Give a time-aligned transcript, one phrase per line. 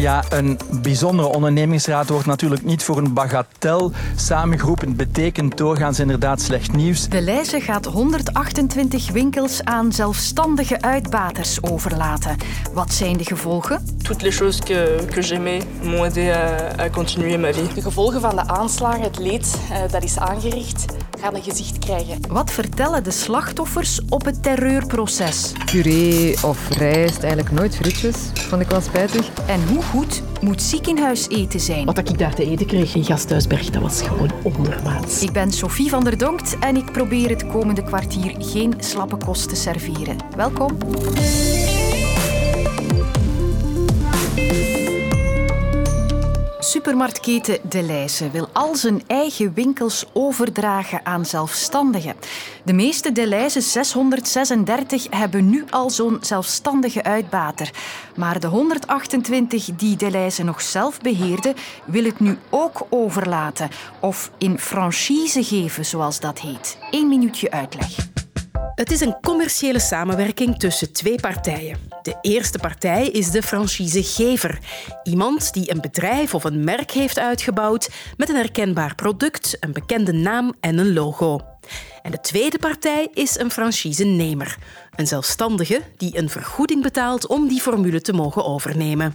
[0.00, 4.96] Ja, een bijzondere ondernemingsraad wordt natuurlijk niet voor een bagatel samengeroepen.
[4.96, 7.08] Betekent doorgaans inderdaad slecht nieuws.
[7.08, 12.36] De lijze gaat 128 winkels aan zelfstandige uitbaters overlaten.
[12.72, 13.84] Wat zijn de gevolgen?
[14.02, 17.74] Toutes les choses que, que j'aimais m'ont aidé à, à continuer ma vie.
[17.74, 20.84] De gevolgen van de aanslagen, het leed uh, dat is aangericht,
[21.20, 22.18] gaan een gezicht krijgen.
[22.28, 25.52] Wat vertellen de slachtoffers op het terreurproces?
[25.64, 28.16] Puree of rijst, eigenlijk nooit frietjes.
[28.34, 29.28] Vond ik wel spijtig.
[29.46, 31.84] En hoe goed moet ziekenhuiseten zijn?
[31.84, 35.22] Wat ik daar te eten kreeg in Gasthuisberg, dat was gewoon ondermaats.
[35.22, 39.48] Ik ben Sophie van der Donkt en ik probeer het komende kwartier geen slappe kost
[39.48, 40.16] te serveren.
[40.36, 40.78] Welkom.
[46.70, 52.16] Supermarktketen De Leijse wil al zijn eigen winkels overdragen aan zelfstandigen.
[52.64, 57.70] De meeste De Leijse, 636, hebben nu al zo'n zelfstandige uitbater.
[58.16, 63.68] Maar de 128 die De Leijse nog zelf beheerde, wil het nu ook overlaten.
[64.00, 66.78] Of in franchise geven, zoals dat heet.
[66.90, 68.19] Eén minuutje uitleg.
[68.74, 71.78] Het is een commerciële samenwerking tussen twee partijen.
[72.02, 74.58] De eerste partij is de franchisegever.
[75.02, 80.12] Iemand die een bedrijf of een merk heeft uitgebouwd met een herkenbaar product, een bekende
[80.12, 81.40] naam en een logo.
[82.02, 84.58] En de tweede partij is een franchisenemer.
[84.94, 89.14] Een zelfstandige die een vergoeding betaalt om die formule te mogen overnemen.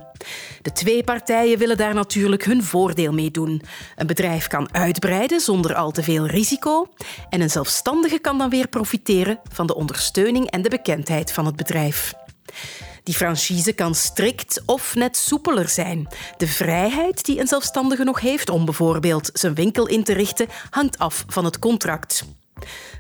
[0.62, 3.62] De twee partijen willen daar natuurlijk hun voordeel mee doen.
[3.95, 6.88] Een bedrijf kan uitbreiden zonder al te veel risico.
[7.30, 11.56] En een zelfstandige kan dan weer profiteren van de ondersteuning en de bekendheid van het
[11.56, 12.14] bedrijf.
[13.04, 16.08] Die franchise kan strikt of net soepeler zijn.
[16.38, 21.00] De vrijheid die een zelfstandige nog heeft om bijvoorbeeld zijn winkel in te richten, hangt
[21.00, 22.26] af van het contract.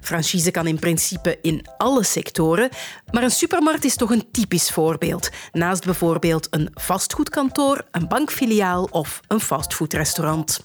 [0.01, 2.69] Franchise kan in principe in alle sectoren,
[3.11, 5.29] maar een supermarkt is toch een typisch voorbeeld.
[5.51, 10.61] Naast bijvoorbeeld een vastgoedkantoor, een bankfiliaal of een fastfoodrestaurant.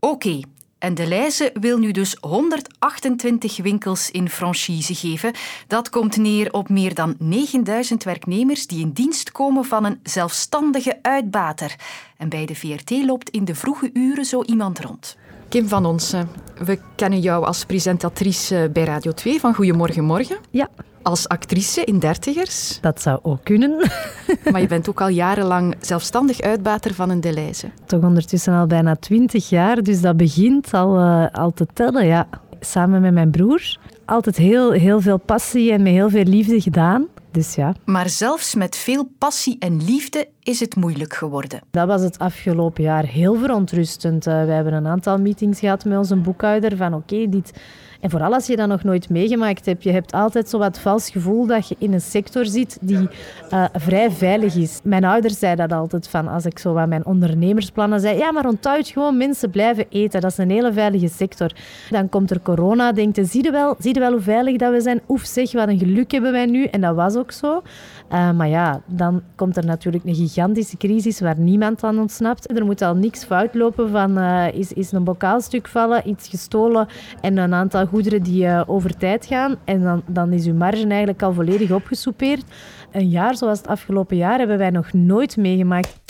[0.00, 0.40] Oké,
[0.78, 5.32] en de Leijze wil nu dus 128 winkels in franchise geven.
[5.66, 10.98] Dat komt neer op meer dan 9000 werknemers die in dienst komen van een zelfstandige
[11.02, 11.74] uitbater.
[12.16, 15.16] En bij de VRT loopt in de vroege uren zo iemand rond.
[15.48, 16.28] Kim van Onsen,
[16.64, 20.36] we kennen jou als presentatrice bij Radio 2 van Goedemorgen Morgen.
[20.50, 20.68] Ja.
[21.02, 22.78] Als actrice in dertigers.
[22.80, 23.76] Dat zou ook kunnen.
[24.52, 27.70] maar je bent ook al jarenlang zelfstandig uitbater van een Deleuze.
[27.86, 32.28] Toch ondertussen al bijna twintig jaar, dus dat begint al, uh, al te tellen, ja.
[32.60, 33.76] Samen met mijn broer.
[34.04, 37.06] Altijd heel, heel veel passie en met heel veel liefde gedaan.
[37.30, 37.74] Dus ja.
[37.84, 41.60] Maar zelfs met veel passie en liefde is het moeilijk geworden.
[41.70, 44.26] Dat was het afgelopen jaar heel verontrustend.
[44.26, 47.52] Uh, we hebben een aantal meetings gehad met onze boekhouder van oké, okay, dit...
[48.00, 51.10] En vooral als je dat nog nooit meegemaakt hebt, je hebt altijd zo wat vals
[51.10, 53.08] gevoel dat je in een sector zit die
[53.52, 54.80] uh, vrij veilig is.
[54.82, 58.46] Mijn ouders zeiden dat altijd van, als ik zo wat mijn ondernemersplannen zei, ja, maar
[58.46, 60.20] onthoud gewoon, mensen blijven eten.
[60.20, 61.50] Dat is een hele veilige sector.
[61.90, 64.72] Dan komt er corona, denkt je, zie je wel, zie je wel hoe veilig dat
[64.72, 65.00] we zijn?
[65.08, 66.64] Oef zeg, wat een geluk hebben wij nu.
[66.64, 67.62] En dat was ook zo.
[68.12, 72.56] Uh, maar ja, dan komt er natuurlijk een gigantische crisis waar niemand aan ontsnapt.
[72.56, 76.86] Er moet al niks fout lopen van uh, is, is een bokaalstuk vallen, iets gestolen
[77.20, 79.56] en een aantal goederen die uh, over tijd gaan.
[79.64, 82.44] En dan, dan is uw marge eigenlijk al volledig opgesoupeerd.
[82.92, 86.00] Een jaar zoals het afgelopen jaar hebben wij nog nooit meegemaakt.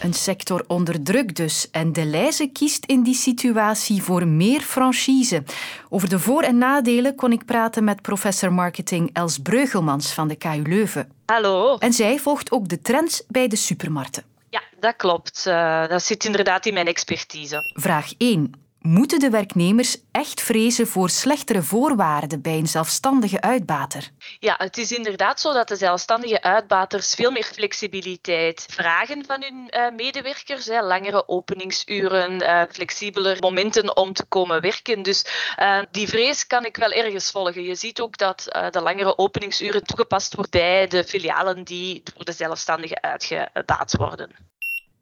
[0.00, 1.70] Een sector onder druk dus.
[1.70, 5.42] En De Leijze kiest in die situatie voor meer franchise.
[5.88, 10.36] Over de voor- en nadelen kon ik praten met professor marketing Els Breugelmans van de
[10.36, 11.12] KU Leuven.
[11.26, 11.76] Hallo.
[11.78, 14.24] En zij volgt ook de trends bij de supermarkten.
[14.50, 15.44] Ja, dat klopt.
[15.48, 17.72] Uh, dat zit inderdaad in mijn expertise.
[17.74, 18.52] Vraag 1.
[18.86, 24.10] Moeten de werknemers echt vrezen voor slechtere voorwaarden bij een zelfstandige uitbater?
[24.38, 29.70] Ja, het is inderdaad zo dat de zelfstandige uitbaters veel meer flexibiliteit vragen van hun
[29.70, 30.66] uh, medewerkers.
[30.66, 30.82] Hè.
[30.82, 35.02] Langere openingsuren, uh, flexibeler momenten om te komen werken.
[35.02, 35.24] Dus
[35.58, 37.62] uh, die vrees kan ik wel ergens volgen.
[37.62, 42.32] Je ziet ook dat de langere openingsuren toegepast wordt bij de filialen die door de
[42.32, 44.30] zelfstandigen uitgebaat worden.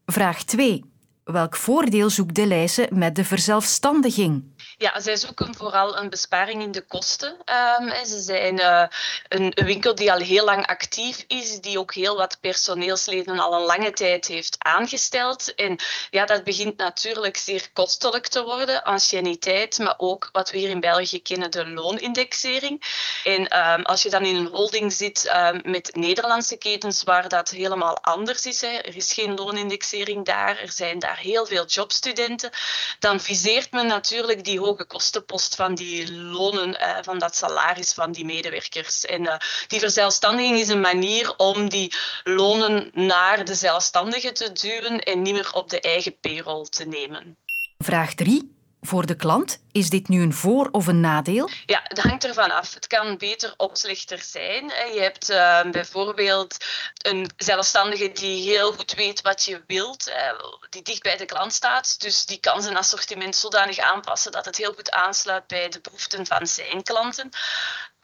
[0.07, 0.94] Vraag 2.
[1.25, 4.45] Welk voordeel zoekt de Leijse met de verzelfstandiging?
[4.79, 7.37] Ja, zij zoeken vooral een besparing in de kosten.
[7.81, 8.85] Um, ze zijn uh,
[9.29, 13.67] een winkel die al heel lang actief is, die ook heel wat personeelsleden al een
[13.67, 15.55] lange tijd heeft aangesteld.
[15.55, 15.79] En
[16.11, 20.81] ja, dat begint natuurlijk zeer kostelijk te worden, anciëniteit, maar ook wat we hier in
[20.81, 22.83] België kennen, de loonindexering.
[23.25, 27.51] En um, als je dan in een holding zit um, met Nederlandse ketens waar dat
[27.51, 28.69] helemaal anders is, hè.
[28.69, 32.51] er is geen loonindexering daar, er zijn daar heel veel jobstudenten,
[32.99, 38.13] dan viseert men natuurlijk die hoge kostenpost van die lonen, uh, van dat salaris van
[38.13, 39.05] die medewerkers.
[39.05, 41.93] En uh, die verzelfstandiging is een manier om die
[42.25, 47.37] lonen naar de zelfstandigen te duwen en niet meer op de eigen payroll te nemen.
[47.79, 48.64] Vraag 3.
[48.87, 51.51] Voor de klant, is dit nu een voor- of een nadeel?
[51.67, 52.75] Ja, het hangt ervan af.
[52.75, 54.65] Het kan beter of slechter zijn.
[54.95, 56.57] Je hebt uh, bijvoorbeeld
[56.97, 60.15] een zelfstandige die heel goed weet wat je wilt, uh,
[60.71, 62.01] die dicht bij de klant staat.
[62.01, 66.27] Dus die kan zijn assortiment zodanig aanpassen dat het heel goed aansluit bij de behoeften
[66.27, 67.31] van zijn klanten.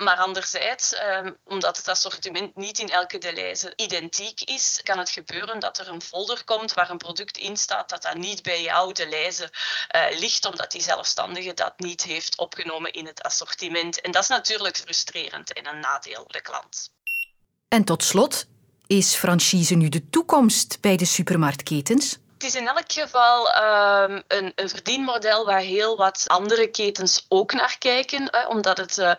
[0.01, 5.59] Maar anderzijds, um, omdat het assortiment niet in elke delijze identiek is, kan het gebeuren
[5.59, 8.93] dat er een folder komt waar een product in staat dat dat niet bij jou
[8.93, 9.53] de lijze
[9.97, 14.01] uh, ligt, omdat die zelfstandige dat niet heeft opgenomen in het assortiment.
[14.01, 16.93] En dat is natuurlijk frustrerend en een nadeel voor de klant.
[17.69, 18.47] En tot slot,
[18.87, 22.19] is franchise nu de toekomst bij de supermarktketens?
[22.41, 27.53] Het is in elk geval um, een, een, verdienmodel waar heel wat andere ketens ook
[27.53, 28.29] naar kijken.
[28.31, 29.13] Hè, omdat het, uh,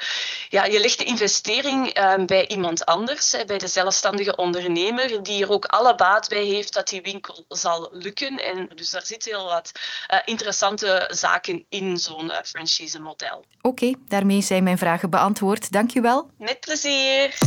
[0.50, 5.44] ja, je legt de investering uh, bij iemand anders, hè, bij de zelfstandige ondernemer, die
[5.44, 8.38] er ook alle baat bij heeft dat die winkel zal lukken.
[8.38, 9.72] En dus daar zitten heel wat
[10.14, 13.46] uh, interessante zaken in zo'n franchise-model.
[13.62, 15.72] Oké, okay, daarmee zijn mijn vragen beantwoord.
[15.72, 16.30] Dank je wel.
[16.38, 17.38] Met plezier.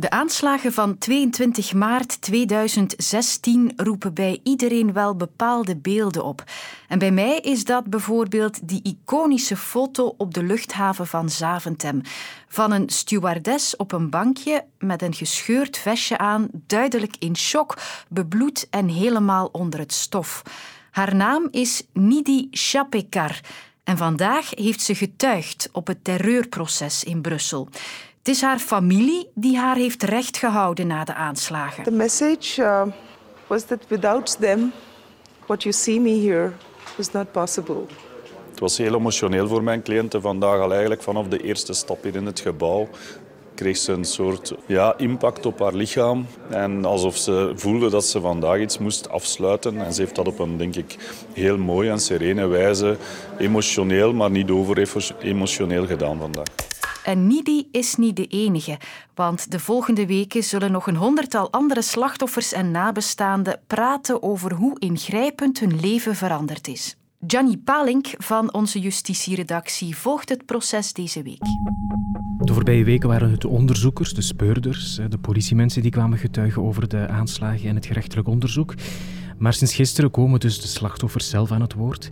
[0.00, 6.44] De aanslagen van 22 maart 2016 roepen bij iedereen wel bepaalde beelden op.
[6.88, 12.00] En bij mij is dat bijvoorbeeld die iconische foto op de luchthaven van Zaventem.
[12.48, 17.78] Van een stewardess op een bankje met een gescheurd vestje aan, duidelijk in shock,
[18.08, 20.42] bebloed en helemaal onder het stof.
[20.90, 23.40] Haar naam is Nidi Chapekar.
[23.84, 27.68] En vandaag heeft ze getuigd op het terreurproces in Brussel.
[28.18, 31.84] Het is haar familie die haar heeft recht gehouden na de aanslagen.
[31.84, 32.82] The message uh,
[33.46, 34.72] was that without them,
[35.46, 36.52] what you see me here
[36.96, 37.84] was not possible.
[38.50, 42.14] Het was heel emotioneel voor mijn cliënten vandaag al eigenlijk vanaf de eerste stap hier
[42.14, 42.88] in het gebouw
[43.58, 46.26] kreeg ze een soort ja, impact op haar lichaam.
[46.50, 49.80] En alsof ze voelde dat ze vandaag iets moest afsluiten.
[49.80, 50.96] En ze heeft dat op een, denk ik,
[51.32, 52.96] heel mooie en serene wijze,
[53.38, 54.88] emotioneel, maar niet over
[55.20, 56.46] emotioneel gedaan vandaag.
[57.04, 58.78] En Nidi is niet de enige,
[59.14, 64.78] want de volgende weken zullen nog een honderdtal andere slachtoffers en nabestaanden praten over hoe
[64.78, 66.96] ingrijpend hun leven veranderd is.
[67.26, 71.44] Gianni Palink van onze justitieredactie volgt het proces deze week.
[72.38, 76.88] De voorbije weken waren het de onderzoekers, de speurders, de politiemensen die kwamen getuigen over
[76.88, 78.74] de aanslagen en het gerechtelijk onderzoek.
[79.38, 82.10] Maar sinds gisteren komen dus de slachtoffers zelf aan het woord.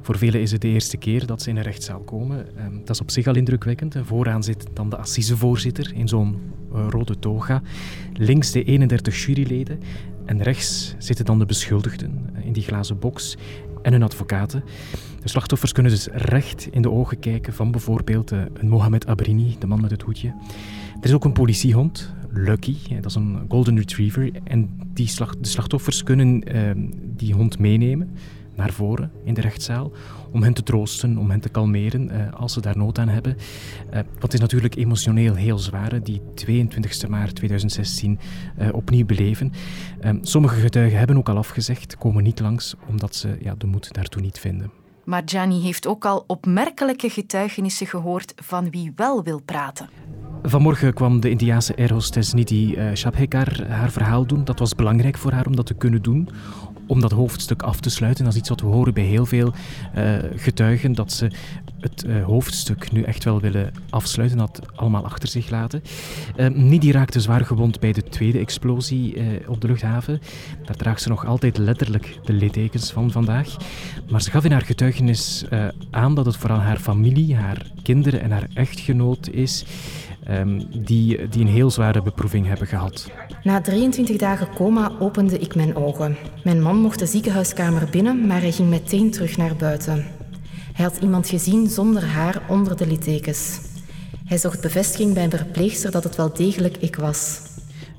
[0.00, 2.46] Voor velen is het de eerste keer dat ze in een rechtszaal komen.
[2.84, 3.96] Dat is op zich al indrukwekkend.
[4.02, 6.38] Vooraan zit dan de assisevoorzitter in zo'n
[6.72, 7.62] eh, rode toga.
[8.12, 9.78] Links de 31 juryleden.
[10.24, 13.36] En rechts zitten dan de beschuldigden eh, in die glazen box
[13.82, 14.64] en hun advocaten.
[15.22, 19.56] De slachtoffers kunnen dus recht in de ogen kijken van bijvoorbeeld eh, een Mohamed Abrini,
[19.58, 20.28] de man met het hoedje.
[21.00, 24.30] Er is ook een politiehond, Lucky, dat is een golden retriever.
[24.44, 26.70] En die slag, de slachtoffers kunnen uh,
[27.16, 28.10] die hond meenemen
[28.58, 29.92] naar voren in de rechtszaal
[30.32, 33.36] om hen te troosten, om hen te kalmeren uh, als ze daar nood aan hebben.
[33.94, 38.18] Uh, wat is natuurlijk emotioneel heel zwaar, die 22 maart 2016
[38.58, 39.52] uh, opnieuw beleven.
[40.20, 44.22] sommige getuigen hebben ook al afgezegd, komen niet langs omdat ze ja, de moed daartoe
[44.22, 44.70] niet vinden.
[45.04, 49.88] Maar Gianni heeft ook al opmerkelijke getuigenissen gehoord van wie wel wil praten.
[50.42, 54.44] Vanmorgen kwam de Indiaanse airhostess Nidhi Shabhekar haar verhaal doen.
[54.44, 56.28] Dat was belangrijk voor haar om dat te kunnen doen,
[56.88, 58.24] om dat hoofdstuk af te sluiten.
[58.24, 59.52] Dat is iets wat we horen bij heel veel
[59.96, 61.30] uh, getuigen, dat ze
[61.80, 65.82] het uh, hoofdstuk nu echt wel willen afsluiten, dat allemaal achter zich laten.
[66.36, 69.16] Uh, Nidhi raakte zwaar gewond bij de tweede explosie
[69.46, 70.20] op de luchthaven.
[70.64, 73.56] Daar draagt ze nog altijd letterlijk de littekens van vandaag.
[74.10, 75.44] Maar ze gaf in haar getuigenis
[75.90, 79.64] aan dat het vooral haar familie, haar kinderen en haar echtgenoot is
[80.30, 83.10] um, die, die een heel zware beproeving hebben gehad.
[83.42, 86.16] Na 23 dagen coma opende ik mijn ogen.
[86.44, 90.17] Mijn man mocht de ziekenhuiskamer binnen, maar hij ging meteen terug naar buiten.
[90.78, 93.60] Hij had iemand gezien zonder haar onder de littekens.
[94.24, 97.40] Hij zocht bevestiging bij een verpleegster dat het wel degelijk ik was.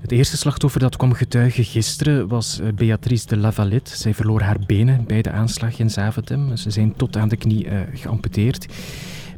[0.01, 3.97] Het eerste slachtoffer dat kwam getuigen gisteren was eh, Beatrice de Lavalette.
[3.97, 6.57] Zij verloor haar benen bij de aanslag in Zaventem.
[6.57, 8.65] Ze zijn tot aan de knie uh, geamputeerd.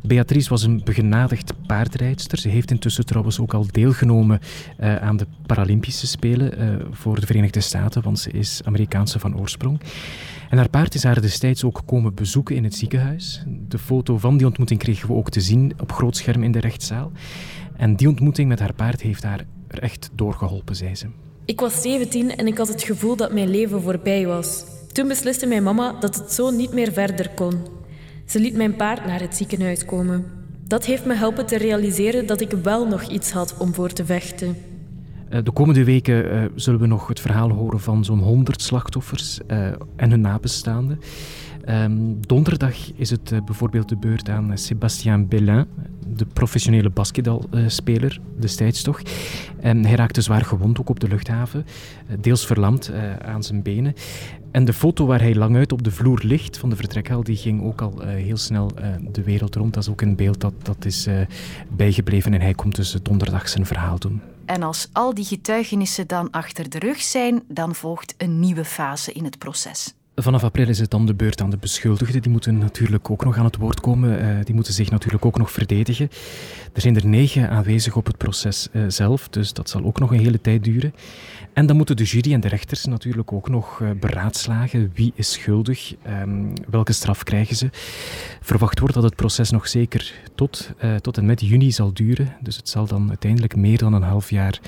[0.01, 2.37] Beatrice was een begenadigd paardrijdster.
[2.37, 4.39] Ze heeft intussen trouwens ook al deelgenomen
[4.79, 9.39] uh, aan de Paralympische Spelen uh, voor de Verenigde Staten, want ze is Amerikaanse van
[9.39, 9.81] oorsprong.
[10.49, 13.43] En haar paard is haar destijds ook komen bezoeken in het ziekenhuis.
[13.67, 16.59] De foto van die ontmoeting kregen we ook te zien op groot scherm in de
[16.59, 17.11] rechtszaal.
[17.75, 21.05] En die ontmoeting met haar paard heeft haar er echt doorgeholpen, zei ze.
[21.45, 24.63] Ik was 17 en ik had het gevoel dat mijn leven voorbij was.
[24.91, 27.80] Toen besliste mijn mama dat het zo niet meer verder kon.
[28.31, 30.25] Ze liet mijn paard naar het ziekenhuis komen.
[30.67, 34.05] Dat heeft me helpen te realiseren dat ik wel nog iets had om voor te
[34.05, 34.55] vechten.
[35.29, 39.39] Eh, de komende weken uh, zullen we nog het verhaal horen van zo'n 100 slachtoffers
[39.47, 40.99] uh, en hun nabestaanden.
[41.69, 45.65] Um, donderdag is het bijvoorbeeld de beurt aan Sébastien Bellin,
[46.15, 49.01] de professionele basketbalspeler destijds toch.
[49.59, 51.65] En hij raakte zwaar gewond ook op de luchthaven,
[52.19, 52.91] deels verlamd
[53.21, 53.93] aan zijn benen.
[54.51, 57.35] En de foto waar hij lang uit op de vloer ligt van de vertrekhal, die
[57.35, 58.71] ging ook al heel snel
[59.11, 59.73] de wereld rond.
[59.73, 61.07] Dat is ook een beeld dat, dat is
[61.69, 64.21] bijgebleven en hij komt dus donderdag zijn verhaal doen.
[64.45, 69.11] En als al die getuigenissen dan achter de rug zijn, dan volgt een nieuwe fase
[69.11, 69.93] in het proces.
[70.15, 72.21] Vanaf april is het dan de beurt aan de beschuldigden.
[72.21, 74.21] Die moeten natuurlijk ook nog aan het woord komen.
[74.21, 76.09] Uh, die moeten zich natuurlijk ook nog verdedigen.
[76.73, 80.11] Er zijn er negen aanwezig op het proces uh, zelf, dus dat zal ook nog
[80.11, 80.93] een hele tijd duren.
[81.53, 84.91] En dan moeten de jury en de rechters natuurlijk ook nog uh, beraadslagen.
[84.93, 85.95] Wie is schuldig?
[86.07, 87.69] Um, welke straf krijgen ze?
[88.41, 92.35] Verwacht wordt dat het proces nog zeker tot, tot en met juni zal duren.
[92.41, 94.59] Dus het zal dan uiteindelijk meer dan een half jaar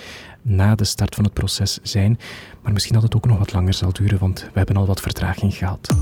[0.43, 2.19] na de start van het proces zijn.
[2.61, 5.01] Maar misschien dat het ook nog wat langer zal duren, want we hebben al wat
[5.01, 5.95] vertraging gehad.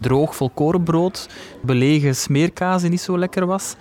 [0.00, 1.28] Droog volkorenbrood,
[1.62, 3.74] belegen smeerkaas die niet zo lekker was.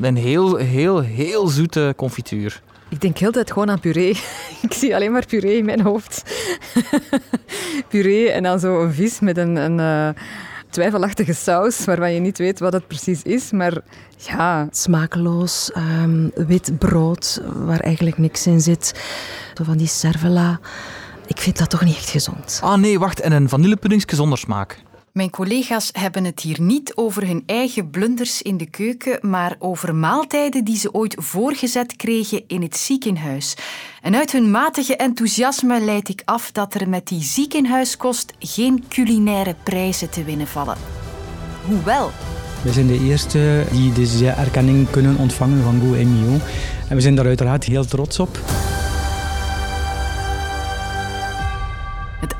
[0.00, 2.62] En heel, heel, heel zoete confituur.
[2.88, 4.10] Ik denk heel tijd gewoon aan puree.
[4.62, 6.22] Ik zie alleen maar puree in mijn hoofd.
[7.88, 10.22] puree en dan zo een vis met een, een uh,
[10.72, 13.50] twijfelachtige saus, waarvan je niet weet wat het precies is.
[13.50, 13.80] Maar
[14.16, 14.68] ja...
[14.70, 19.00] Smakeloos, um, wit brood, waar eigenlijk niks in zit.
[19.54, 20.60] Zo van die cervela.
[21.26, 22.60] Ik vind dat toch niet echt gezond.
[22.62, 23.20] Ah nee, wacht.
[23.20, 24.82] En een vanillepuddingske zonder smaak.
[25.12, 29.94] Mijn collega's hebben het hier niet over hun eigen blunders in de keuken, maar over
[29.94, 33.54] maaltijden die ze ooit voorgezet kregen in het ziekenhuis.
[34.02, 39.54] En uit hun matige enthousiasme leid ik af dat er met die ziekenhuiskost geen culinaire
[39.62, 40.76] prijzen te winnen vallen.
[41.66, 42.10] Hoewel.
[42.62, 46.38] We zijn de eerste die deze erkenning kunnen ontvangen van Go Mio.
[46.88, 48.38] En we zijn daar uiteraard heel trots op.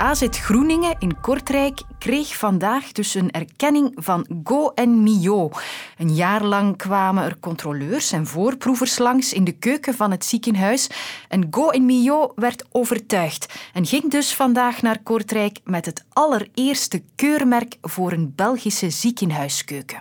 [0.03, 5.51] AZ Groeningen in Kortrijk kreeg vandaag dus een erkenning van Go en Mio.
[5.99, 10.89] Een jaar lang kwamen er controleurs en voorproevers langs in de keuken van het ziekenhuis.
[11.29, 17.03] En Go en Mio werd overtuigd en ging dus vandaag naar Kortrijk met het allereerste
[17.15, 20.01] keurmerk voor een Belgische ziekenhuiskeuken.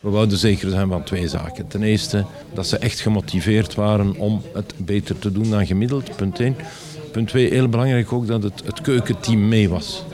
[0.00, 1.68] We wouden zeker zijn van twee zaken.
[1.68, 6.40] Ten eerste dat ze echt gemotiveerd waren om het beter te doen dan gemiddeld, punt
[6.40, 6.56] 1.
[7.12, 10.04] Punt 2, heel belangrijk ook dat het, het keukenteam mee was.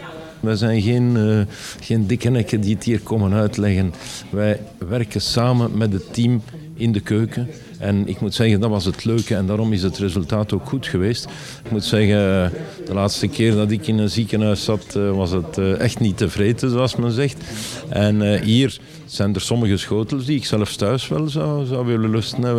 [0.41, 1.41] Wij zijn geen, uh,
[1.81, 2.07] geen
[2.61, 3.93] die het hier komen uitleggen.
[4.31, 6.43] Wij werken samen met het team
[6.79, 7.49] in de keuken.
[7.79, 10.87] En ik moet zeggen, dat was het leuke en daarom is het resultaat ook goed
[10.87, 11.25] geweest.
[11.65, 12.53] Ik moet zeggen,
[12.87, 16.17] de laatste keer dat ik in een ziekenhuis zat, eh, was het eh, echt niet
[16.17, 17.45] tevreden, zoals men zegt.
[17.89, 22.57] En hier zijn er sommige schotels die ik zelfs thuis wel zou, zou willen lusten.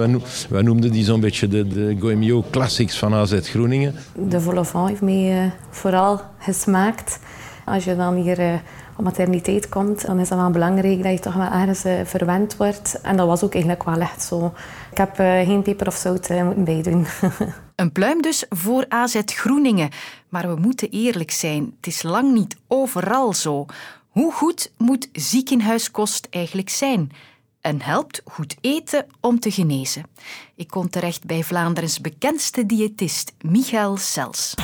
[0.49, 3.95] Wij, noemden die zo'n beetje de, de Goemio Classics van AZ Groeningen.
[4.29, 7.19] De volle heeft mij vooral gesmaakt.
[7.69, 8.53] Als je dan hier uh,
[8.97, 12.57] op materniteit komt, dan is het wel belangrijk dat je toch wel ergens uh, verwend
[12.57, 13.01] wordt.
[13.01, 14.53] En dat was ook eigenlijk wel echt zo.
[14.91, 17.05] Ik heb uh, geen peper of zout moeten bijdoen.
[17.75, 19.89] Een pluim dus voor AZ Groeningen.
[20.29, 23.65] Maar we moeten eerlijk zijn, het is lang niet overal zo.
[24.09, 27.11] Hoe goed moet ziekenhuiskost eigenlijk zijn?
[27.61, 30.03] En helpt goed eten om te genezen?
[30.55, 34.55] Ik kom terecht bij Vlaanderens bekendste diëtist Michael Sels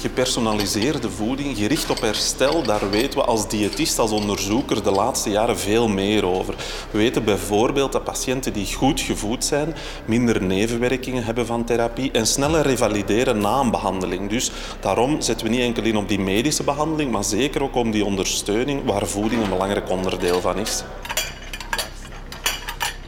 [0.00, 5.58] gepersonaliseerde voeding, gericht op herstel, daar weten we als diëtist, als onderzoeker de laatste jaren
[5.58, 6.54] veel meer over.
[6.90, 12.26] We weten bijvoorbeeld dat patiënten die goed gevoed zijn, minder nevenwerkingen hebben van therapie en
[12.26, 14.30] sneller revalideren na een behandeling.
[14.30, 17.90] Dus daarom zetten we niet enkel in op die medische behandeling, maar zeker ook om
[17.90, 20.82] die ondersteuning waar voeding een belangrijk onderdeel van is.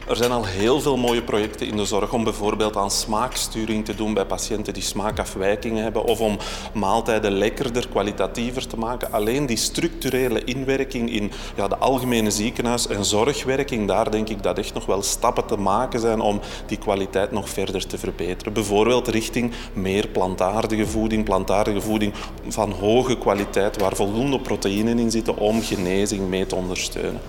[0.07, 3.95] Er zijn al heel veel mooie projecten in de zorg om bijvoorbeeld aan smaaksturing te
[3.95, 6.37] doen bij patiënten die smaakafwijkingen hebben of om
[6.73, 9.11] maaltijden lekkerder, kwalitatiever te maken.
[9.11, 14.57] Alleen die structurele inwerking in ja, de algemene ziekenhuis- en zorgwerking, daar denk ik dat
[14.57, 18.53] echt nog wel stappen te maken zijn om die kwaliteit nog verder te verbeteren.
[18.53, 22.13] Bijvoorbeeld richting meer plantaardige voeding, plantaardige voeding
[22.47, 27.21] van hoge kwaliteit waar voldoende proteïnen in zitten om genezing mee te ondersteunen.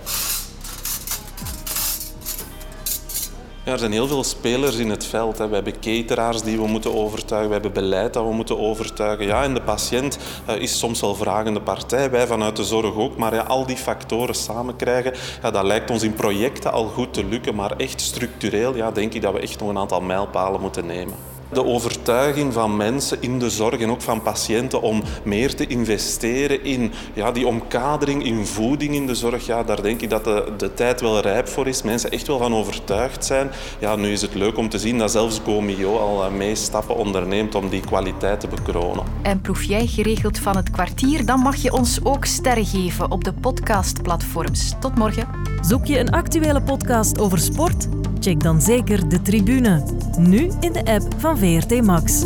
[3.65, 5.39] Ja, er zijn heel veel spelers in het veld.
[5.39, 5.49] Hè.
[5.49, 9.27] We hebben cateraars die we moeten overtuigen, we hebben beleid dat we moeten overtuigen.
[9.27, 10.19] Ja, en de patiënt
[10.49, 13.17] uh, is soms wel vragende partij, wij vanuit de zorg ook.
[13.17, 17.15] Maar ja, al die factoren samen krijgen, ja, dat lijkt ons in projecten al goed
[17.15, 17.55] te lukken.
[17.55, 21.34] Maar echt structureel ja, denk ik dat we echt nog een aantal mijlpalen moeten nemen
[21.53, 26.65] de overtuiging van mensen in de zorg en ook van patiënten om meer te investeren
[26.65, 29.47] in ja, die omkadering, in voeding in de zorg.
[29.47, 31.83] Ja, daar denk ik dat de, de tijd wel rijp voor is.
[31.83, 33.51] Mensen echt wel van overtuigd zijn.
[33.79, 36.97] Ja, nu is het leuk om te zien dat zelfs Gomio al eh, mee stappen
[36.97, 39.05] onderneemt om die kwaliteit te bekronen.
[39.23, 43.25] En proef jij geregeld van het kwartier, dan mag je ons ook sterren geven op
[43.25, 44.75] de podcastplatforms.
[44.81, 45.29] Tot morgen.
[45.61, 47.87] Zoek je een actuele podcast over sport?
[48.25, 49.83] Check dan zeker de tribune.
[50.19, 52.25] Nu in de app van VRT Max.